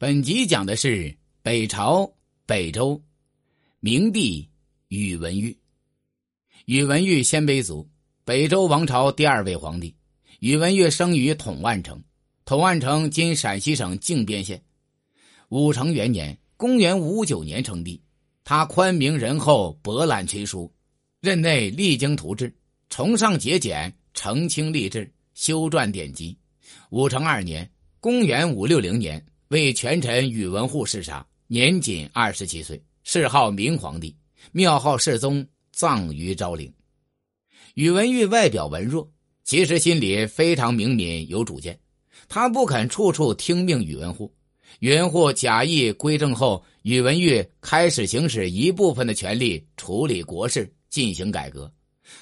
[0.00, 2.10] 本集讲的是北朝
[2.46, 3.02] 北周
[3.80, 4.48] 明帝
[4.88, 5.54] 宇文毓。
[6.64, 7.86] 宇文毓鲜卑族，
[8.24, 9.94] 北周王朝第二位皇帝。
[10.38, 12.02] 宇文毓生于统万城，
[12.46, 14.62] 统万城今陕西省靖边县。
[15.50, 18.00] 武成元年（公元五九年）称帝。
[18.42, 20.72] 他宽明仁厚，博览群书，
[21.20, 22.50] 任内励精图治，
[22.88, 26.38] 崇尚节俭，澄清吏治，修撰典籍。
[26.88, 27.70] 武成二年
[28.00, 29.22] （公元五六零年）。
[29.50, 34.14] 为权臣宇文护弑杀，年仅二十七岁，谥号明皇帝，
[34.52, 36.72] 庙号世宗，葬于昭陵。
[37.74, 39.10] 宇文毓外表文弱，
[39.42, 41.76] 其实心里非常明敏有主见。
[42.28, 44.32] 他不肯处处听命宇文护。
[44.78, 51.68] 宇文护假意归政后，宇文毓开始行使一部分的权力处理国事，进行改革。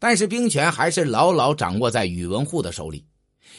[0.00, 3.06] 但是兵权还是牢牢掌握在宇文护的手里。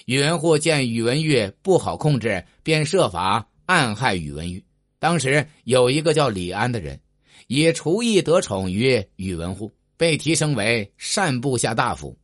[0.06, 3.48] 宇文护见宇文毓不好控制，便设法。
[3.66, 4.62] 暗害宇文毓。
[5.00, 7.00] 当时有一个叫李安的人，
[7.48, 12.18] 以厨艺得宠于宇文护，被提升为善部下大夫。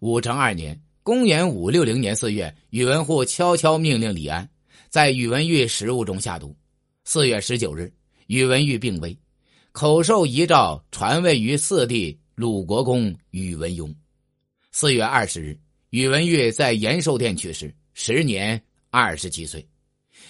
[0.00, 4.48] 武成二年（公元五六零年）四月，宇文护悄悄命令李安
[4.88, 6.56] 在宇文毓食物中下毒。
[7.04, 7.92] 四月十九日，
[8.26, 9.16] 宇文毓病危，
[9.72, 13.94] 口授遗诏传位于四弟鲁国公宇文邕。
[14.72, 15.58] 四月二十日，
[15.90, 19.66] 宇文毓在延寿殿去世，时年二十七岁。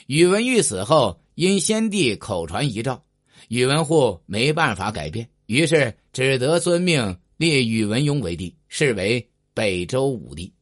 [0.06, 3.02] 宇文毓死后，因先帝口传遗诏，
[3.48, 10.52] 宇文护没办法改变，于是只得遵命立宇文邕为帝，是为北周武帝。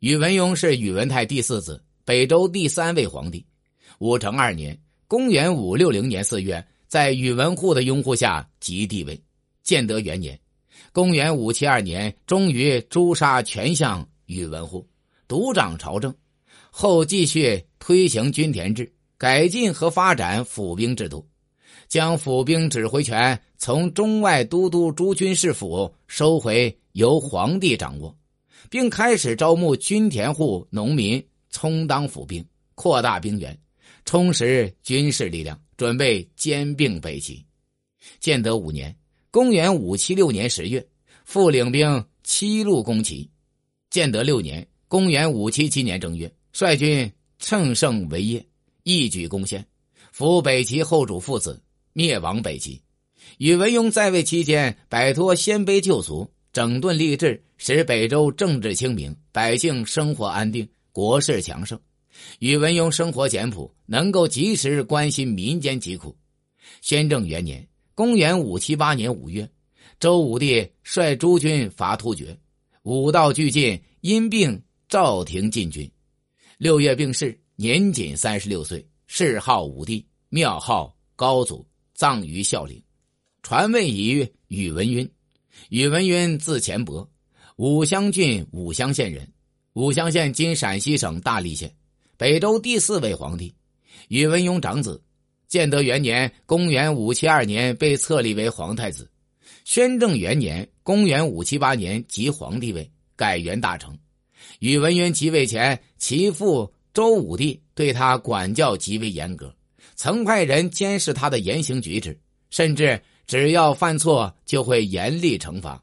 [0.00, 3.44] 宇文邕是宇文泰第四子，北周第三位皇帝。
[3.98, 9.20] 武成二年（公元五六零年）四月，在宇文护的拥护下即帝位。
[9.62, 10.38] 建德元年
[10.92, 14.86] （公元五七二年），终于诛杀权相宇文护，
[15.26, 16.14] 独掌朝政。
[16.80, 21.26] 后继续推行均田制，改进和发展府兵制度，
[21.88, 28.16] 将府兵指挥权从中外都督诸军事府收回，由皇帝掌握，
[28.70, 32.46] 并开始招募均田户农民充当府兵，
[32.76, 33.58] 扩大兵源，
[34.04, 37.44] 充实军事力量，准备兼并北齐。
[38.20, 38.96] 建德五年
[39.32, 40.86] （公元五七六年）十月，
[41.24, 43.28] 复领兵七路攻齐。
[43.90, 46.32] 建德六年（公元五七七年）正月。
[46.60, 48.44] 率军乘胜围业，
[48.82, 49.64] 一举攻陷，
[50.10, 52.82] 扶北齐后主父子，灭亡北齐。
[53.36, 61.78] 宇文邕在位期间，摆脱鲜卑旧俗，整顿吏治，使北周政治清明，百姓生活安定，国势强盛。
[62.40, 66.16] 宇文邕生活简朴，能够及时关心民间疾苦。
[66.80, 67.64] 宣政元年
[67.94, 69.48] （公元五七八年）五月，
[70.00, 72.36] 周武帝率诸军伐突厥，
[72.82, 75.88] 武道俱进，因病召停进军。
[76.58, 81.64] 六月病逝，年仅三十六岁，谥号武帝，庙号高祖，
[81.94, 82.82] 葬于孝陵。
[83.44, 85.08] 传位于宇文赟。
[85.68, 87.08] 宇文赟字钱伯，
[87.58, 89.32] 武乡郡武乡县人。
[89.74, 91.72] 武乡县今陕西省大荔县，
[92.16, 93.54] 北周第四位皇帝，
[94.08, 95.00] 宇文邕长子。
[95.46, 99.08] 建德元年（公元五七二年）被册立为皇太子。
[99.64, 103.96] 宣政元年（公元五七八年）即皇帝位，改元大成。
[104.60, 109.54] 宇文赟即位前，其父周武帝对他管教极为严格，
[109.94, 112.18] 曾派人监视他的言行举止，
[112.50, 115.82] 甚至只要犯错就会严厉惩罚。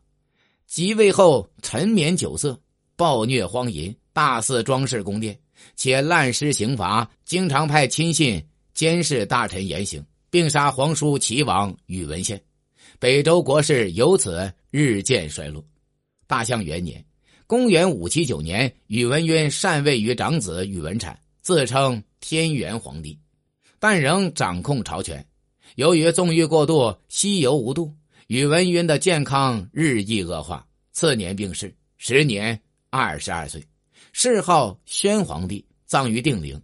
[0.68, 2.60] 即位后，沉湎酒色，
[2.96, 5.38] 暴虐荒淫，大肆装饰宫殿，
[5.76, 8.44] 且滥施刑罚，经常派亲信
[8.74, 12.42] 监视大臣言行，并杀皇叔齐王宇文宪。
[13.00, 15.64] 北周国势由此日渐衰落。
[16.28, 17.06] 大象元年。
[17.48, 23.20] 公元五七九年，宇文赟禅位于长子宇文阐，自称天元皇帝，
[23.78, 25.24] 但仍掌控朝权。
[25.76, 27.94] 由于纵欲过度，西游无度，
[28.28, 33.64] 宇文赟的健康日益恶化，次年病逝，时年二十二岁，
[34.12, 36.60] 谥号宣皇帝，葬于定陵。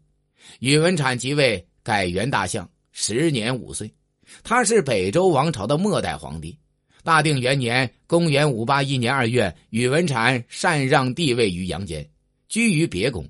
[0.62, 3.94] 宇文阐即位，改元大相，时年五岁，
[4.41, 6.58] 他是北周王朝的末代皇帝。
[7.03, 12.08] 大定元年（公元五八一年二月），宇文阐禅让帝位于杨坚，
[12.48, 13.28] 居于别宫。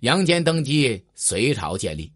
[0.00, 2.10] 杨坚登基，隋朝建立。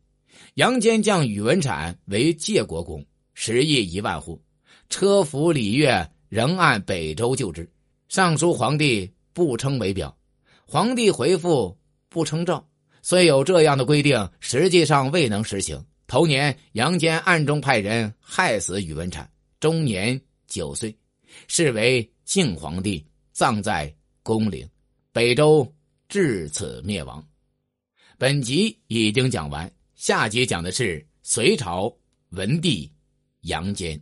[0.55, 3.05] 杨坚将宇文阐为介国公，
[3.35, 4.41] 食邑一万户，
[4.89, 7.71] 车服礼乐仍按北周旧制。
[8.09, 10.17] 尚书皇帝不称为表，
[10.67, 11.77] 皇帝回复
[12.09, 12.67] 不称诏。
[13.03, 15.85] 虽有这样的规定，实际上未能实行。
[16.07, 19.27] 头年，杨坚暗中派人害死宇文阐，
[19.61, 20.21] 终年。
[20.47, 20.97] 九岁，
[21.49, 24.69] 是为晋皇帝，葬在宫陵。
[25.13, 25.67] 北周
[26.09, 27.27] 至此灭亡。
[28.19, 31.95] 本集已经讲完，下集讲的是隋朝
[32.31, 32.91] 文帝
[33.43, 34.01] 杨坚。